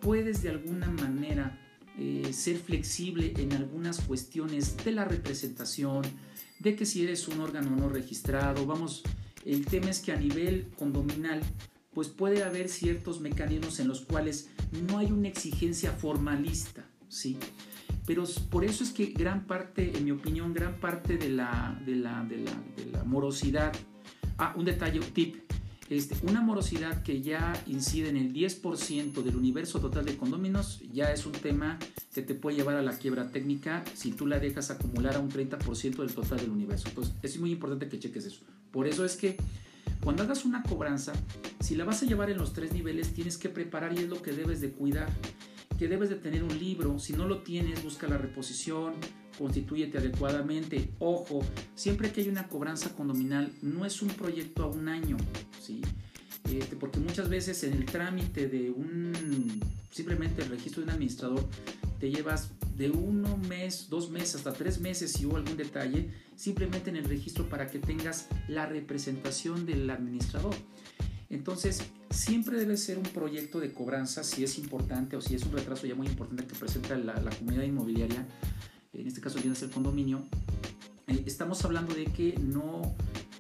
puedes 0.01 0.43
de 0.43 0.51
alguna 0.51 0.89
manera 0.89 1.59
eh, 1.99 2.33
ser 2.33 2.59
flexible 2.59 3.33
en 3.37 3.53
algunas 3.53 4.01
cuestiones 4.01 4.77
de 4.85 4.93
la 4.93 5.05
representación, 5.05 6.03
de 6.59 6.77
que 6.77 6.87
si 6.87 7.03
eres 7.03 7.27
un 7.29 7.41
órgano 7.41 7.75
no 7.75 7.89
registrado, 7.89 8.67
vamos, 8.67 9.03
el 9.45 9.65
tema 9.67 9.91
es 9.91 10.01
que 10.01 10.13
a 10.13 10.17
nivel 10.17 10.69
condominal, 10.79 11.41
pues 11.93 12.09
puede 12.09 12.43
haber 12.43 12.69
ciertos 12.69 13.21
mecanismos 13.21 13.81
en 13.81 13.89
los 13.89 14.01
cuales 14.01 14.51
no 14.89 14.99
hay 14.99 15.13
una 15.13 15.29
exigencia 15.29 15.93
formalista, 15.93 16.85
¿sí? 17.09 17.39
Pero 18.07 18.25
por 18.51 18.65
eso 18.65 18.85
es 18.85 18.91
que 18.91 19.07
gran 19.07 19.47
parte, 19.47 19.97
en 19.97 20.05
mi 20.05 20.11
opinión, 20.11 20.53
gran 20.53 20.75
parte 20.79 21.17
de 21.17 21.31
la, 21.31 21.81
de 21.87 21.97
la, 21.97 22.23
de 22.25 22.45
la, 22.93 23.05
morosidad, 23.05 23.73
ah, 24.39 24.53
un 24.57 24.65
detalle, 24.65 25.01
tip, 25.01 25.37
este, 25.89 26.15
una 26.27 26.41
morosidad 26.41 27.03
que 27.03 27.23
ya 27.23 27.53
incide 27.67 28.09
en 28.09 28.17
el 28.17 28.33
10% 28.33 29.23
del 29.23 29.37
universo 29.37 29.81
total 29.81 30.05
de 30.05 30.17
condóminos 30.17 30.81
ya 30.93 31.13
es 31.13 31.27
un 31.27 31.33
tema 31.33 31.79
que 32.15 32.23
te 32.23 32.35
puede 32.35 32.57
llevar 32.57 32.77
a 32.77 32.83
la 32.83 32.97
quiebra 32.97 33.31
técnica 33.31 33.85
si 33.95 34.13
tú 34.13 34.27
la 34.27 34.39
dejas 34.39 34.71
acumular 34.71 35.17
a 35.17 35.21
un 35.21 35.31
30% 35.31 35.97
del 35.97 36.15
total 36.15 36.39
del 36.39 36.51
universo. 36.51 36.89
Entonces 36.89 37.15
es 37.23 37.39
muy 37.39 37.53
importante 37.53 37.89
que 37.89 37.99
cheques 37.99 38.25
eso. 38.25 38.41
Por 38.71 38.87
eso 38.87 39.05
es 39.05 39.17
que 39.17 39.37
cuando 40.03 40.23
hagas 40.23 40.45
una 40.45 40.63
cobranza, 40.63 41.13
si 41.61 41.75
la 41.75 41.85
vas 41.85 42.03
a 42.03 42.07
llevar 42.07 42.31
en 42.31 42.39
los 42.39 42.53
tres 42.53 42.73
niveles, 42.73 43.13
tienes 43.13 43.39
que 43.39 43.49
preparar 43.49 43.93
y 43.95 43.99
es 43.99 44.09
lo 44.09 44.21
que 44.21 44.33
debes 44.33 44.61
de 44.61 44.71
cuidar. 44.71 45.09
Que 45.79 45.89
debes 45.89 46.09
de 46.09 46.17
tener 46.17 46.45
un 46.45 46.59
libro, 46.59 46.99
si 46.99 47.13
no 47.13 47.27
lo 47.27 47.43
tienes, 47.43 47.83
busca 47.83 48.07
la 48.07 48.17
reposición, 48.17 48.95
constitúyete 49.39 49.99
adecuadamente. 49.99 50.91
Ojo, 50.99 51.45
siempre 51.75 52.13
que 52.13 52.21
hay 52.21 52.29
una 52.29 52.49
cobranza 52.49 52.95
condominal, 52.95 53.53
no 53.63 53.85
es 53.85 54.01
un 54.03 54.09
proyecto 54.09 54.65
a 54.65 54.67
un 54.67 54.89
año, 54.89 55.17
¿sí? 55.61 55.83
Este, 56.51 56.77
porque 56.77 57.01
muchas 57.01 57.29
veces 57.29 57.65
en 57.65 57.73
el 57.73 57.87
trámite 57.87 58.49
de 58.49 58.71
un, 58.71 59.61
simplemente 59.91 60.43
el 60.43 60.51
registro 60.51 60.83
de 60.83 60.89
un 60.89 60.95
administrador, 60.95 61.45
te 61.99 62.11
llevas 62.11 62.51
de 62.77 62.91
uno 62.91 63.37
mes, 63.37 63.89
dos 63.89 64.11
meses, 64.11 64.37
hasta 64.37 64.53
tres 64.53 64.81
meses 64.81 65.13
si 65.13 65.27
hubo 65.27 65.37
algún 65.37 65.57
detalle, 65.57 66.11
simplemente 66.37 66.91
en 66.91 66.97
el 66.97 67.05
registro 67.05 67.49
para 67.49 67.69
que 67.69 67.79
tengas 67.79 68.29
la 68.49 68.67
representación 68.67 69.65
del 69.65 69.89
administrador. 69.89 70.55
Entonces, 71.31 71.83
siempre 72.11 72.59
debe 72.59 72.77
ser 72.77 72.99
un 72.99 73.05
proyecto 73.05 73.61
de 73.61 73.73
cobranza 73.73 74.23
si 74.23 74.45
es 74.45 74.59
importante 74.59 75.17
o 75.17 75.21
si 75.21 75.35
es 75.35 75.43
un 75.45 75.53
retraso 75.53 75.87
ya 75.87 75.95
muy 75.95 76.07
importante 76.07 76.45
que 76.47 76.55
presenta 76.55 76.97
la, 76.97 77.15
la 77.15 77.31
comunidad 77.31 77.65
inmobiliaria 77.65 78.27
en 79.01 79.07
este 79.07 79.21
caso 79.21 79.37
viene 79.37 79.53
a 79.53 79.55
ser 79.57 79.71
condominio, 79.71 80.25
eh, 81.07 81.23
estamos 81.27 81.65
hablando 81.65 81.95
de 81.95 82.05
que 82.07 82.39
no, 82.41 82.95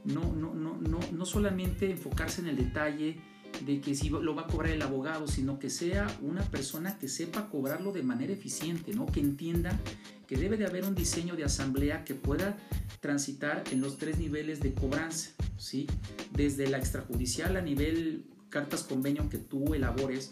no, 0.05 0.33
no, 0.33 0.55
no, 0.55 0.76
no, 0.76 1.00
no 1.12 1.26
solamente 1.26 1.91
enfocarse 1.91 2.41
en 2.41 2.49
el 2.49 2.57
detalle 2.57 3.21
de 3.64 3.80
que 3.80 3.94
si 3.94 4.08
lo 4.08 4.34
va 4.34 4.42
a 4.42 4.46
cobrar 4.46 4.73
el 4.73 4.82
abogado, 4.82 5.26
sino 5.26 5.58
que 5.58 5.70
sea 5.70 6.06
una 6.23 6.42
persona 6.42 6.99
que 6.99 7.08
sepa 7.08 7.49
cobrarlo 7.49 7.92
de 7.92 8.02
manera 8.02 8.32
eficiente, 8.32 8.92
¿no? 8.94 9.06
que 9.06 9.20
entienda 9.20 9.78
que 10.26 10.37
debe 10.37 10.56
de 10.56 10.66
haber 10.66 10.84
un 10.84 10.94
diseño 10.94 11.37
de 11.37 11.44
asamblea 11.44 12.04
que 12.04 12.14
pueda 12.14 12.56
transitar 13.00 13.64
en 13.70 13.80
los 13.80 13.99
tres 13.99 14.18
niveles 14.18 14.61
de 14.61 14.73
cobranza, 14.73 15.30
¿sí? 15.58 15.87
desde 16.32 16.68
la 16.68 16.78
extrajudicial 16.78 17.56
a 17.56 17.62
nivel 17.62 18.25
cartas 18.49 18.84
convenio 18.84 19.28
que 19.28 19.38
tú 19.38 19.75
elabores, 19.75 20.30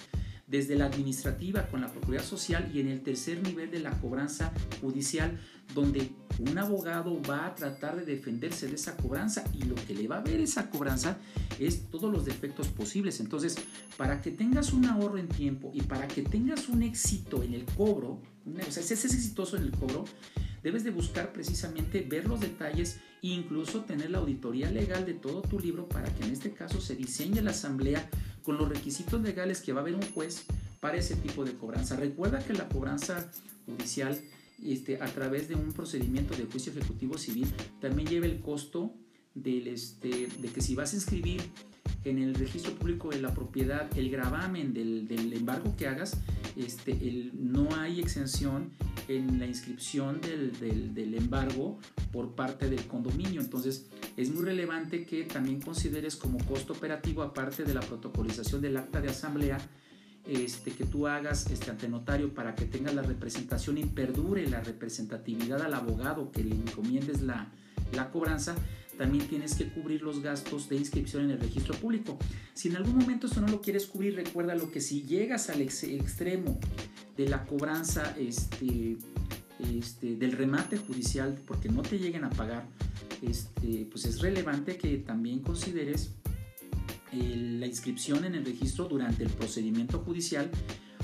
desde 0.52 0.76
la 0.76 0.84
administrativa 0.84 1.66
con 1.66 1.80
la 1.80 1.88
Procuraduría 1.88 2.22
Social 2.22 2.70
y 2.74 2.80
en 2.80 2.88
el 2.88 3.00
tercer 3.00 3.42
nivel 3.42 3.70
de 3.70 3.80
la 3.80 3.90
cobranza 3.98 4.52
judicial, 4.82 5.40
donde 5.74 6.10
un 6.38 6.58
abogado 6.58 7.22
va 7.22 7.46
a 7.46 7.54
tratar 7.54 7.96
de 7.96 8.04
defenderse 8.04 8.68
de 8.68 8.74
esa 8.74 8.94
cobranza 8.98 9.44
y 9.54 9.62
lo 9.62 9.74
que 9.74 9.94
le 9.94 10.06
va 10.06 10.18
a 10.18 10.20
ver 10.20 10.40
esa 10.40 10.68
cobranza 10.68 11.16
es 11.58 11.88
todos 11.90 12.12
los 12.12 12.26
defectos 12.26 12.68
posibles. 12.68 13.18
Entonces, 13.20 13.56
para 13.96 14.20
que 14.20 14.30
tengas 14.30 14.74
un 14.74 14.84
ahorro 14.84 15.16
en 15.16 15.28
tiempo 15.28 15.70
y 15.72 15.80
para 15.80 16.06
que 16.06 16.20
tengas 16.20 16.68
un 16.68 16.82
éxito 16.82 17.42
en 17.42 17.54
el 17.54 17.64
cobro, 17.64 18.20
o 18.46 18.70
sea, 18.70 18.82
si 18.82 18.92
es 18.92 19.04
exitoso 19.06 19.56
en 19.56 19.62
el 19.62 19.70
cobro, 19.70 20.04
debes 20.62 20.84
de 20.84 20.90
buscar 20.90 21.32
precisamente 21.32 22.02
ver 22.02 22.26
los 22.26 22.40
detalles 22.40 22.98
e 23.22 23.28
incluso 23.28 23.82
tener 23.82 24.10
la 24.10 24.18
auditoría 24.18 24.70
legal 24.70 25.04
de 25.06 25.14
todo 25.14 25.42
tu 25.42 25.58
libro 25.58 25.88
para 25.88 26.12
que 26.14 26.24
en 26.24 26.32
este 26.32 26.52
caso 26.52 26.80
se 26.80 26.96
diseñe 26.96 27.40
la 27.40 27.50
asamblea 27.50 28.08
con 28.42 28.56
los 28.56 28.68
requisitos 28.68 29.20
legales 29.22 29.60
que 29.60 29.72
va 29.72 29.80
a 29.80 29.82
haber 29.82 29.94
un 29.94 30.12
juez 30.12 30.44
para 30.80 30.96
ese 30.96 31.14
tipo 31.16 31.44
de 31.44 31.54
cobranza. 31.54 31.96
Recuerda 31.96 32.44
que 32.44 32.54
la 32.54 32.68
cobranza 32.68 33.30
judicial 33.66 34.20
este, 34.64 35.00
a 35.00 35.06
través 35.06 35.48
de 35.48 35.54
un 35.54 35.72
procedimiento 35.72 36.36
de 36.36 36.44
juicio 36.44 36.72
ejecutivo 36.72 37.18
civil 37.18 37.48
también 37.80 38.08
lleva 38.08 38.26
el 38.26 38.40
costo 38.40 38.94
del, 39.34 39.68
este, 39.68 40.28
de 40.40 40.48
que 40.48 40.60
si 40.60 40.74
vas 40.74 40.92
a 40.92 40.96
inscribir 40.96 41.40
en 42.04 42.18
el 42.18 42.34
registro 42.34 42.74
público 42.74 43.10
de 43.10 43.20
la 43.20 43.32
propiedad 43.34 43.88
el 43.96 44.10
gravamen 44.10 44.72
del, 44.74 45.06
del 45.08 45.32
embargo 45.32 45.74
que 45.76 45.86
hagas, 45.86 46.16
este, 46.56 46.92
el, 46.92 47.32
no 47.34 47.74
hay 47.74 48.00
exención 48.00 48.72
en 49.08 49.38
la 49.38 49.46
inscripción 49.46 50.20
del, 50.20 50.94
del, 50.94 51.14
embargo 51.14 51.78
por 52.12 52.34
parte 52.34 52.68
del 52.68 52.86
condominio. 52.86 53.40
Entonces 53.40 53.86
es 54.16 54.30
muy 54.30 54.44
relevante 54.44 55.04
que 55.04 55.24
también 55.24 55.60
consideres 55.60 56.16
como 56.16 56.38
costo 56.44 56.72
operativo, 56.72 57.22
aparte 57.22 57.64
de 57.64 57.74
la 57.74 57.80
protocolización 57.80 58.60
del 58.60 58.76
acta 58.76 59.00
de 59.00 59.08
asamblea, 59.08 59.58
este, 60.26 60.70
que 60.70 60.84
tú 60.84 61.08
hagas 61.08 61.50
este, 61.50 61.70
ante 61.70 61.88
notario 61.88 62.32
para 62.32 62.54
que 62.54 62.64
tengas 62.64 62.94
la 62.94 63.02
representación 63.02 63.78
y 63.78 63.84
perdure 63.84 64.46
la 64.46 64.60
representatividad 64.60 65.62
al 65.62 65.74
abogado 65.74 66.30
que 66.30 66.44
le 66.44 66.54
encomiendes 66.54 67.22
la, 67.22 67.50
la 67.92 68.10
cobranza, 68.10 68.54
también 68.96 69.26
tienes 69.26 69.54
que 69.54 69.68
cubrir 69.68 70.02
los 70.02 70.22
gastos 70.22 70.68
de 70.68 70.76
inscripción 70.76 71.24
en 71.24 71.30
el 71.32 71.40
registro 71.40 71.74
público. 71.74 72.18
Si 72.54 72.68
en 72.68 72.76
algún 72.76 72.96
momento 72.96 73.26
esto 73.26 73.40
no 73.40 73.48
lo 73.48 73.60
quieres 73.60 73.86
cubrir, 73.86 74.14
recuerda 74.14 74.54
lo 74.54 74.70
que 74.70 74.80
si 74.80 75.02
llegas 75.02 75.50
al 75.50 75.60
extremo 75.62 76.58
de 77.16 77.28
la 77.28 77.44
cobranza 77.44 78.14
este, 78.18 78.96
este, 79.78 80.16
del 80.16 80.32
remate 80.32 80.78
judicial, 80.78 81.38
porque 81.46 81.68
no 81.68 81.82
te 81.82 81.98
lleguen 81.98 82.24
a 82.24 82.30
pagar, 82.30 82.66
este, 83.22 83.86
pues 83.90 84.04
es 84.04 84.20
relevante 84.20 84.76
que 84.76 84.98
también 84.98 85.40
consideres 85.40 86.10
la 87.12 87.66
inscripción 87.66 88.24
en 88.24 88.34
el 88.34 88.44
registro 88.44 88.86
durante 88.86 89.22
el 89.22 89.30
procedimiento 89.30 89.98
judicial 89.98 90.50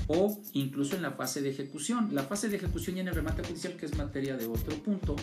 o 0.07 0.41
incluso 0.53 0.95
en 0.95 1.03
la 1.03 1.11
fase 1.11 1.41
de 1.41 1.49
ejecución. 1.51 2.09
La 2.13 2.23
fase 2.23 2.49
de 2.49 2.57
ejecución 2.57 2.97
y 2.97 2.99
en 3.01 3.09
el 3.09 3.15
remate 3.15 3.43
judicial, 3.43 3.75
que 3.77 3.85
es 3.85 3.95
materia 3.95 4.35
de 4.35 4.47
otro 4.47 4.75
punto, 4.77 5.15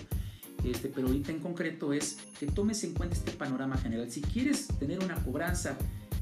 este, 0.71 0.89
pero 0.89 1.09
ahorita 1.09 1.33
en 1.33 1.41
concreto 1.41 1.93
es 1.93 2.19
que 2.39 2.47
tomes 2.47 2.83
en 2.85 2.95
cuenta 2.95 3.15
este 3.15 3.33
panorama 3.33 3.77
general. 3.77 4.11
Si 4.11 4.21
quieres 4.21 4.69
tener 4.79 5.03
una 5.03 5.15
cobranza 5.23 5.77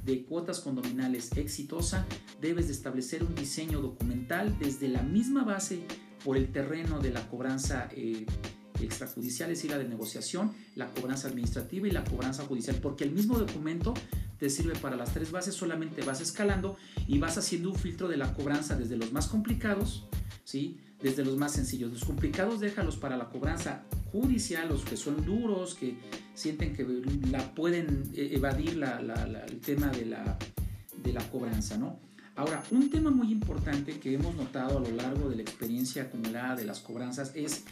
de 0.04 0.24
cuotas 0.24 0.60
condominales 0.60 1.30
exitosa, 1.36 2.06
debes 2.40 2.66
de 2.66 2.74
establecer 2.74 3.24
un 3.24 3.34
diseño 3.34 3.80
documental 3.80 4.58
desde 4.58 4.88
la 4.88 5.02
misma 5.02 5.44
base 5.44 5.86
por 6.24 6.36
el 6.36 6.52
terreno 6.52 7.00
de 7.00 7.10
la 7.10 7.26
cobranza 7.28 7.88
eh, 7.92 8.26
extrajudicial, 8.80 9.50
es 9.50 9.58
decir, 9.58 9.70
la 9.70 9.78
de 9.78 9.88
negociación, 9.88 10.52
la 10.74 10.88
cobranza 10.88 11.28
administrativa 11.28 11.88
y 11.88 11.90
la 11.90 12.04
cobranza 12.04 12.44
judicial, 12.44 12.76
porque 12.82 13.04
el 13.04 13.12
mismo 13.12 13.38
documento 13.38 13.94
te 14.38 14.50
sirve 14.50 14.74
para 14.74 14.96
las 14.96 15.14
tres 15.14 15.30
bases, 15.30 15.54
solamente 15.54 16.02
vas 16.02 16.20
escalando 16.20 16.76
y 17.06 17.18
vas 17.18 17.38
haciendo 17.38 17.70
un 17.70 17.76
filtro 17.76 18.08
de 18.08 18.16
la 18.16 18.34
cobranza 18.34 18.76
desde 18.76 18.96
los 18.96 19.12
más 19.12 19.28
complicados, 19.28 20.06
¿sí? 20.44 20.78
desde 21.00 21.24
los 21.24 21.36
más 21.36 21.52
sencillos. 21.52 21.92
Los 21.92 22.04
complicados 22.04 22.60
déjalos 22.60 22.96
para 22.96 23.16
la 23.16 23.28
cobranza 23.28 23.84
judicial, 24.14 24.68
los 24.68 24.84
que 24.84 24.96
son 24.96 25.24
duros, 25.24 25.74
que 25.74 25.96
sienten 26.34 26.72
que 26.72 26.86
la 27.32 27.52
pueden 27.52 28.04
eh, 28.14 28.30
evadir 28.32 28.80
el 28.80 29.60
tema 29.60 29.88
de 29.88 30.06
la, 30.06 30.38
de 31.02 31.12
la 31.12 31.28
cobranza, 31.30 31.76
¿no? 31.76 31.98
Ahora, 32.36 32.62
un 32.70 32.90
tema 32.90 33.10
muy 33.10 33.32
importante 33.32 33.98
que 33.98 34.14
hemos 34.14 34.36
notado 34.36 34.78
a 34.78 34.80
lo 34.80 34.90
largo 34.92 35.28
de 35.28 35.36
la 35.36 35.42
experiencia 35.42 36.04
acumulada 36.04 36.54
de 36.54 36.64
las 36.64 36.78
cobranzas 36.78 37.32
es 37.34 37.64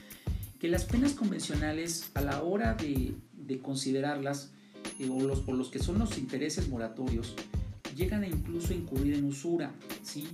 que 0.59 0.69
las 0.69 0.85
penas 0.85 1.13
convencionales 1.13 2.11
a 2.15 2.21
la 2.21 2.43
hora 2.43 2.75
de, 2.75 3.15
de 3.33 3.59
considerarlas, 3.61 4.51
eh, 4.99 5.09
o, 5.09 5.21
los, 5.21 5.47
o 5.47 5.53
los 5.53 5.69
que 5.69 5.79
son 5.79 6.01
los 6.01 6.19
intereses 6.19 6.69
moratorios, 6.69 7.35
llegan 7.95 8.25
a 8.25 8.27
incluso 8.27 8.75
incurrir 8.75 9.15
en 9.15 9.27
usura, 9.27 9.73
¿sí? 10.03 10.29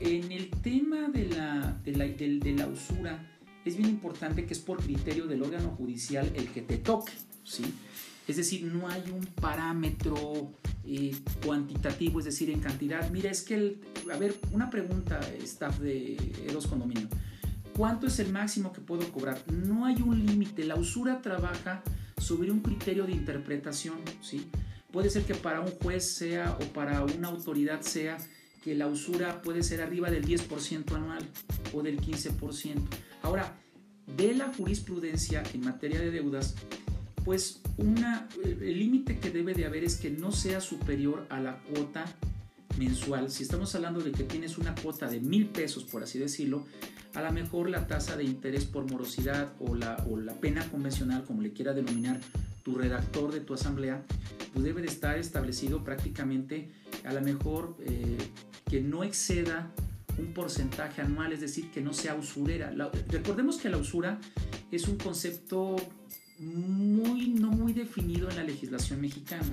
En 0.00 0.32
el 0.32 0.50
tema 0.50 1.08
de 1.08 1.26
la, 1.28 1.78
de 1.84 1.92
la, 1.92 2.04
de 2.06 2.54
la 2.56 2.66
usura, 2.66 3.29
es 3.64 3.76
bien 3.76 3.88
importante 3.88 4.46
que 4.46 4.52
es 4.52 4.58
por 4.58 4.82
criterio 4.82 5.26
del 5.26 5.42
órgano 5.42 5.70
judicial 5.70 6.30
el 6.34 6.48
que 6.48 6.62
te 6.62 6.78
toque, 6.78 7.12
¿sí? 7.44 7.64
Es 8.26 8.36
decir, 8.36 8.64
no 8.64 8.88
hay 8.88 9.02
un 9.10 9.26
parámetro 9.26 10.52
eh, 10.84 11.16
cuantitativo, 11.44 12.20
es 12.20 12.26
decir, 12.26 12.50
en 12.50 12.60
cantidad. 12.60 13.10
Mira, 13.10 13.30
es 13.30 13.42
que, 13.42 13.54
el, 13.54 13.80
a 14.12 14.16
ver, 14.16 14.36
una 14.52 14.70
pregunta, 14.70 15.18
staff 15.42 15.78
de 15.80 16.16
Eros 16.48 16.66
Condominio. 16.66 17.08
¿Cuánto 17.76 18.06
es 18.06 18.18
el 18.18 18.30
máximo 18.30 18.72
que 18.72 18.80
puedo 18.80 19.10
cobrar? 19.12 19.42
No 19.50 19.84
hay 19.84 20.00
un 20.02 20.24
límite. 20.24 20.64
La 20.64 20.76
usura 20.76 21.22
trabaja 21.22 21.82
sobre 22.18 22.50
un 22.50 22.60
criterio 22.60 23.04
de 23.04 23.12
interpretación, 23.12 23.96
¿sí? 24.20 24.46
Puede 24.92 25.10
ser 25.10 25.24
que 25.24 25.34
para 25.34 25.60
un 25.60 25.70
juez 25.70 26.04
sea 26.04 26.56
o 26.60 26.64
para 26.72 27.04
una 27.04 27.28
autoridad 27.28 27.80
sea 27.80 28.18
que 28.62 28.74
la 28.74 28.86
usura 28.86 29.42
puede 29.42 29.62
ser 29.62 29.80
arriba 29.80 30.10
del 30.10 30.24
10% 30.24 30.94
anual 30.94 31.26
o 31.72 31.82
del 31.82 32.00
15%. 32.00 32.80
Ahora, 33.22 33.56
de 34.16 34.34
la 34.34 34.52
jurisprudencia 34.52 35.42
en 35.54 35.62
materia 35.62 36.00
de 36.00 36.10
deudas, 36.10 36.54
pues 37.24 37.60
una, 37.76 38.28
el 38.44 38.78
límite 38.78 39.18
que 39.18 39.30
debe 39.30 39.54
de 39.54 39.66
haber 39.66 39.84
es 39.84 39.96
que 39.96 40.10
no 40.10 40.32
sea 40.32 40.60
superior 40.60 41.26
a 41.30 41.40
la 41.40 41.58
cuota 41.58 42.04
mensual, 42.78 43.30
si 43.30 43.42
estamos 43.42 43.74
hablando 43.74 44.00
de 44.00 44.12
que 44.12 44.24
tienes 44.24 44.56
una 44.56 44.74
cuota 44.74 45.08
de 45.08 45.20
mil 45.20 45.46
pesos, 45.46 45.84
por 45.84 46.02
así 46.02 46.18
decirlo, 46.18 46.66
a 47.14 47.22
lo 47.22 47.32
mejor 47.32 47.68
la 47.68 47.86
tasa 47.86 48.16
de 48.16 48.24
interés 48.24 48.64
por 48.64 48.88
morosidad 48.90 49.52
o 49.58 49.74
la, 49.74 49.96
o 50.08 50.16
la 50.16 50.34
pena 50.34 50.64
convencional, 50.70 51.24
como 51.24 51.42
le 51.42 51.52
quiera 51.52 51.72
denominar 51.72 52.20
tu 52.62 52.76
redactor 52.76 53.32
de 53.32 53.40
tu 53.40 53.54
asamblea, 53.54 54.02
pues 54.52 54.64
debe 54.64 54.82
de 54.82 54.88
estar 54.88 55.18
establecido 55.18 55.82
prácticamente 55.82 56.70
a 57.04 57.12
lo 57.12 57.20
mejor 57.20 57.76
eh, 57.80 58.18
que 58.70 58.80
no 58.80 59.02
exceda 59.02 59.72
un 60.16 60.32
porcentaje 60.32 61.02
anual, 61.02 61.32
es 61.32 61.40
decir, 61.40 61.70
que 61.70 61.80
no 61.80 61.92
sea 61.92 62.14
usurera. 62.14 62.72
recordemos 63.08 63.58
que 63.58 63.68
la 63.68 63.78
usura 63.78 64.20
es 64.70 64.86
un 64.86 64.96
concepto 64.96 65.76
muy, 66.38 67.30
no 67.30 67.50
muy 67.50 67.72
definido 67.72 68.30
en 68.30 68.36
la 68.36 68.44
legislación 68.44 69.00
mexicana. 69.00 69.44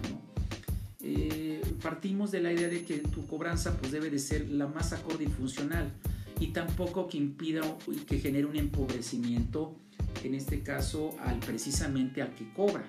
Eh, 1.02 1.62
partimos 1.82 2.32
de 2.32 2.42
la 2.42 2.52
idea 2.52 2.68
de 2.68 2.84
que 2.84 3.00
tu 3.00 3.26
cobranza 3.26 3.78
pues, 3.78 3.92
debe 3.92 4.10
de 4.10 4.20
ser 4.20 4.50
la 4.50 4.68
más 4.68 4.94
acorde 4.94 5.24
y 5.24 5.28
funcional 5.28 5.92
y 6.40 6.48
tampoco 6.48 7.08
que 7.08 7.18
impida 7.18 7.62
y 7.88 7.98
que 8.02 8.20
genere 8.20 8.46
un 8.46 8.56
empobrecimiento, 8.56 9.76
en 10.24 10.36
este 10.36 10.62
caso, 10.62 11.16
al 11.22 11.40
precisamente 11.40 12.22
al 12.22 12.36
que 12.36 12.52
cobra. 12.54 12.86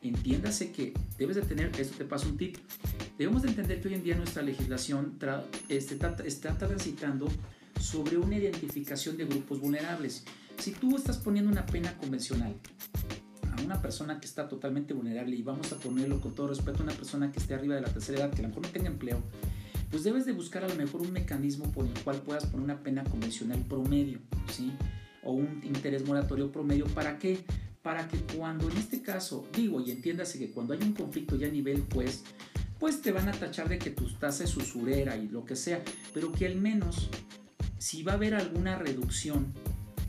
Entiéndase 0.00 0.70
que 0.70 0.94
debes 1.18 1.36
de 1.36 1.42
tener, 1.42 1.72
esto 1.78 1.96
te 1.96 2.04
paso 2.04 2.28
un 2.28 2.36
tip, 2.36 2.56
debemos 3.18 3.42
de 3.42 3.48
entender 3.48 3.80
que 3.80 3.88
hoy 3.88 3.94
en 3.94 4.04
día 4.04 4.16
nuestra 4.16 4.42
legislación 4.42 5.18
este, 5.68 5.98
está 6.24 6.56
transitando 6.56 7.26
sobre 7.80 8.16
una 8.16 8.36
identificación 8.36 9.16
de 9.16 9.24
grupos 9.24 9.60
vulnerables. 9.60 10.24
Si 10.58 10.70
tú 10.72 10.96
estás 10.96 11.18
poniendo 11.18 11.50
una 11.50 11.66
pena 11.66 11.96
convencional 11.98 12.54
a 13.56 13.60
una 13.62 13.82
persona 13.82 14.20
que 14.20 14.26
está 14.26 14.48
totalmente 14.48 14.94
vulnerable 14.94 15.34
y 15.34 15.42
vamos 15.42 15.72
a 15.72 15.76
ponerlo 15.76 16.20
con 16.20 16.34
todo 16.34 16.48
respeto 16.48 16.80
a 16.80 16.82
una 16.84 16.92
persona 16.92 17.32
que 17.32 17.40
esté 17.40 17.54
arriba 17.54 17.74
de 17.74 17.80
la 17.80 17.88
tercera 17.88 18.18
edad, 18.18 18.30
que 18.30 18.38
a 18.38 18.42
lo 18.42 18.48
mejor 18.48 18.64
no 18.64 18.68
tenga 18.70 18.88
empleo, 18.88 19.20
pues 19.90 20.04
debes 20.04 20.26
de 20.26 20.32
buscar 20.32 20.64
a 20.64 20.68
lo 20.68 20.74
mejor 20.76 21.00
un 21.00 21.12
mecanismo 21.12 21.70
por 21.72 21.86
el 21.86 21.92
cual 22.04 22.20
puedas 22.22 22.46
poner 22.46 22.64
una 22.64 22.82
pena 22.82 23.02
convencional 23.04 23.60
promedio, 23.68 24.20
¿sí? 24.52 24.72
O 25.24 25.32
un 25.32 25.60
interés 25.64 26.06
moratorio 26.06 26.52
promedio. 26.52 26.86
¿Para 26.86 27.18
qué? 27.18 27.44
Para 27.88 28.06
que 28.06 28.18
cuando 28.36 28.68
en 28.68 28.76
este 28.76 29.00
caso, 29.00 29.48
digo, 29.56 29.80
y 29.80 29.90
entiéndase 29.90 30.38
que 30.38 30.50
cuando 30.50 30.74
hay 30.74 30.82
un 30.82 30.92
conflicto 30.92 31.36
ya 31.36 31.46
a 31.46 31.50
nivel 31.50 31.86
juez, 31.90 32.22
pues 32.78 33.00
te 33.00 33.12
van 33.12 33.30
a 33.30 33.32
tachar 33.32 33.66
de 33.70 33.78
que 33.78 33.88
tu 33.88 34.04
tasa 34.12 34.44
es 34.44 34.54
usurera 34.58 35.16
y 35.16 35.26
lo 35.26 35.46
que 35.46 35.56
sea, 35.56 35.80
pero 36.12 36.30
que 36.30 36.44
al 36.44 36.56
menos 36.56 37.08
si 37.78 38.02
va 38.02 38.12
a 38.12 38.14
haber 38.16 38.34
alguna 38.34 38.76
reducción, 38.76 39.54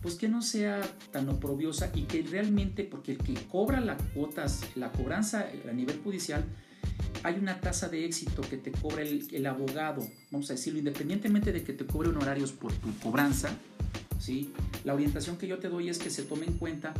pues 0.01 0.15
que 0.15 0.27
no 0.27 0.41
sea 0.41 0.81
tan 1.13 1.29
oprobiosa 1.29 1.89
y 1.95 2.01
que 2.01 2.21
realmente, 2.21 2.83
porque 2.83 3.13
el 3.13 3.19
que 3.19 3.35
cobra 3.47 3.79
las 3.79 4.01
cuotas, 4.13 4.59
la 4.75 4.91
cobranza 4.91 5.47
a 5.65 5.71
nivel 5.71 6.01
judicial, 6.03 6.43
hay 7.23 7.35
una 7.35 7.61
tasa 7.61 7.87
de 7.87 8.03
éxito 8.03 8.41
que 8.41 8.57
te 8.57 8.73
cobra 8.73 9.03
el, 9.03 9.45
abogado, 9.45 10.05
vamos 10.31 10.49
a 10.49 10.53
decirlo, 10.55 10.79
independientemente 10.79 11.53
de 11.53 11.63
que 11.63 11.71
te 11.71 11.85
cobre 11.85 12.09
honorarios 12.09 12.51
por 12.51 12.73
tu 12.73 12.93
cobranza, 12.99 13.51
¿sí? 14.19 14.51
la 14.83 14.93
orientación 14.93 15.37
que 15.37 15.47
yo 15.47 15.59
te 15.59 15.69
doy 15.69 15.87
es 15.87 15.97
que 15.97 16.09
se 16.09 16.23
tome 16.23 16.45
en 16.45 16.57
cuenta 16.57 16.93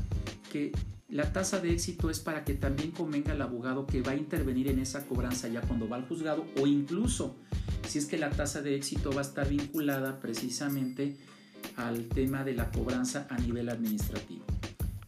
que 0.50 0.72
la 1.08 1.32
tasa 1.34 1.60
de 1.60 1.72
éxito 1.72 2.10
es 2.10 2.20
para 2.20 2.44
que 2.44 2.54
también 2.54 2.92
convenga 2.92 3.32
al 3.32 3.42
abogado 3.42 3.88
que 3.88 4.02
va 4.02 4.12
a 4.12 4.16
intervenir 4.16 4.68
en 4.68 4.80
esa 4.80 5.06
cobranza 5.08 5.48
ya 5.48 5.62
cuando 5.62 5.88
va 5.88 5.96
al 5.96 6.08
juzgado 6.08 6.46
o 6.60 6.68
incluso 6.68 7.36
si 7.88 7.98
es 7.98 8.06
que 8.06 8.18
la 8.18 8.30
tasa 8.30 8.62
de 8.62 8.76
éxito 8.76 9.12
va 9.12 9.22
a 9.22 9.24
estar 9.24 9.50
vinculada 9.50 10.20
precisamente 10.20 11.18
al 11.76 12.06
tema 12.06 12.44
de 12.44 12.54
la 12.54 12.70
cobranza 12.72 13.28
a 13.30 13.38
nivel 13.40 13.70
administrativo. 13.70 14.46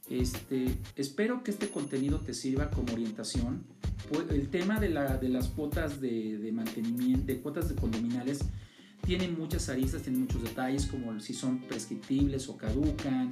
Este, 0.10 0.78
espero 0.96 1.44
que 1.44 1.52
este 1.52 1.70
contenido 1.70 2.20
te 2.20 2.34
sirva 2.34 2.70
como 2.70 2.94
orientación 2.94 3.64
el 4.30 4.50
tema 4.50 4.80
de, 4.80 4.90
las 4.90 5.48
cuotas 5.50 6.02
de, 6.02 6.52
mantenimiento, 6.54 7.26
de 7.26 7.40
cuotas 7.40 7.70
de 7.70 7.76
condominales, 7.76 8.40
tiene 9.06 9.28
muchas 9.30 9.70
aristas, 9.70 10.04
tiene 10.04 10.20
muchos 10.20 10.44
detalles, 10.44 10.86
como 10.86 11.18
si 11.20 11.34
son 11.34 11.60
prescriptibles 11.62 12.50
o 12.50 12.58
caducan, 12.58 13.32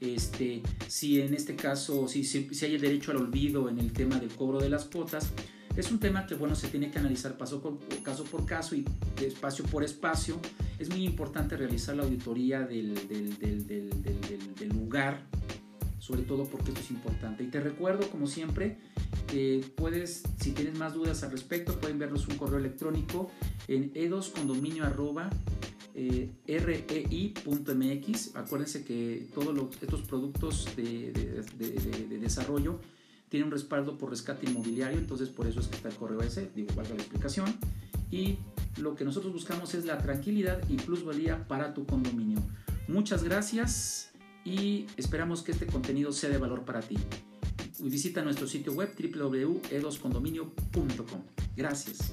este, 0.00 0.62
si 0.86 1.20
en 1.20 1.34
este 1.34 1.56
caso, 1.56 2.08
si, 2.08 2.24
si, 2.24 2.48
hay 2.64 2.74
el 2.74 2.80
derecho 2.80 3.10
al 3.10 3.18
olvido 3.18 3.68
en 3.68 3.78
el 3.78 3.92
tema 3.92 4.18
del 4.18 4.30
cobro 4.30 4.58
de 4.60 4.68
las 4.68 4.84
cuotas, 4.84 5.32
es 5.76 5.90
un 5.92 6.00
tema 6.00 6.26
que 6.26 6.34
bueno, 6.34 6.54
se 6.54 6.68
tiene 6.68 6.90
que 6.90 6.98
analizar 6.98 7.36
paso 7.36 7.60
por, 7.60 7.78
caso 8.02 8.24
por 8.24 8.44
caso 8.44 8.74
y 8.74 8.84
espacio 9.22 9.64
por 9.66 9.84
espacio. 9.84 10.40
Es 10.78 10.88
muy 10.88 11.04
importante 11.04 11.56
realizar 11.56 11.96
la 11.96 12.02
auditoría 12.02 12.60
del, 12.60 12.94
del, 13.08 14.68
lugar, 14.70 15.22
sobre 15.98 16.22
todo 16.22 16.44
porque 16.44 16.70
esto 16.70 16.80
es 16.80 16.90
importante. 16.90 17.44
Y 17.44 17.46
te 17.46 17.60
recuerdo, 17.60 18.10
como 18.10 18.26
siempre, 18.26 18.78
puedes, 19.76 20.24
si 20.40 20.50
tienes 20.52 20.76
más 20.78 20.94
dudas 20.94 21.22
al 21.22 21.30
respecto, 21.30 21.78
pueden 21.78 21.98
vernos 21.98 22.26
un 22.26 22.36
correo 22.36 22.58
electrónico 22.58 23.30
en 23.68 23.92
edoscondominio.rei.mx. 25.98 28.34
E 28.34 28.38
Acuérdense 28.38 28.84
que 28.84 29.26
todos 29.34 29.54
estos 29.82 30.02
productos 30.02 30.68
de, 30.76 31.12
desarrollo 32.20 32.78
tienen 33.28 33.48
un 33.48 33.52
respaldo 33.52 33.98
por 33.98 34.10
rescate 34.10 34.48
inmobiliario, 34.48 34.98
entonces 34.98 35.28
por 35.28 35.46
eso 35.46 35.60
es 35.60 35.68
que 35.68 35.76
está 35.76 35.88
el 35.88 35.96
correo 35.96 36.20
ese, 36.22 36.50
digo, 36.54 36.74
valga 36.74 36.94
la 36.94 37.00
explicación. 37.00 37.54
Y 38.10 38.38
lo 38.78 38.94
que 38.94 39.04
nosotros 39.04 39.32
buscamos 39.32 39.74
es 39.74 39.84
la 39.84 39.98
tranquilidad 39.98 40.62
y 40.68 40.76
plusvalía 40.76 41.46
para 41.46 41.74
tu 41.74 41.84
condominio. 41.84 42.40
Muchas 42.86 43.22
gracias 43.22 44.12
y 44.44 44.86
esperamos 44.96 45.42
que 45.42 45.52
este 45.52 45.66
contenido 45.66 46.12
sea 46.12 46.30
de 46.30 46.38
valor 46.38 46.64
para 46.64 46.80
ti 46.80 46.96
visita 47.80 48.22
nuestro 48.22 48.46
sitio 48.46 48.72
web 48.72 48.94
www.edoscondominio.com. 48.96 51.22
Gracias. 51.56 52.12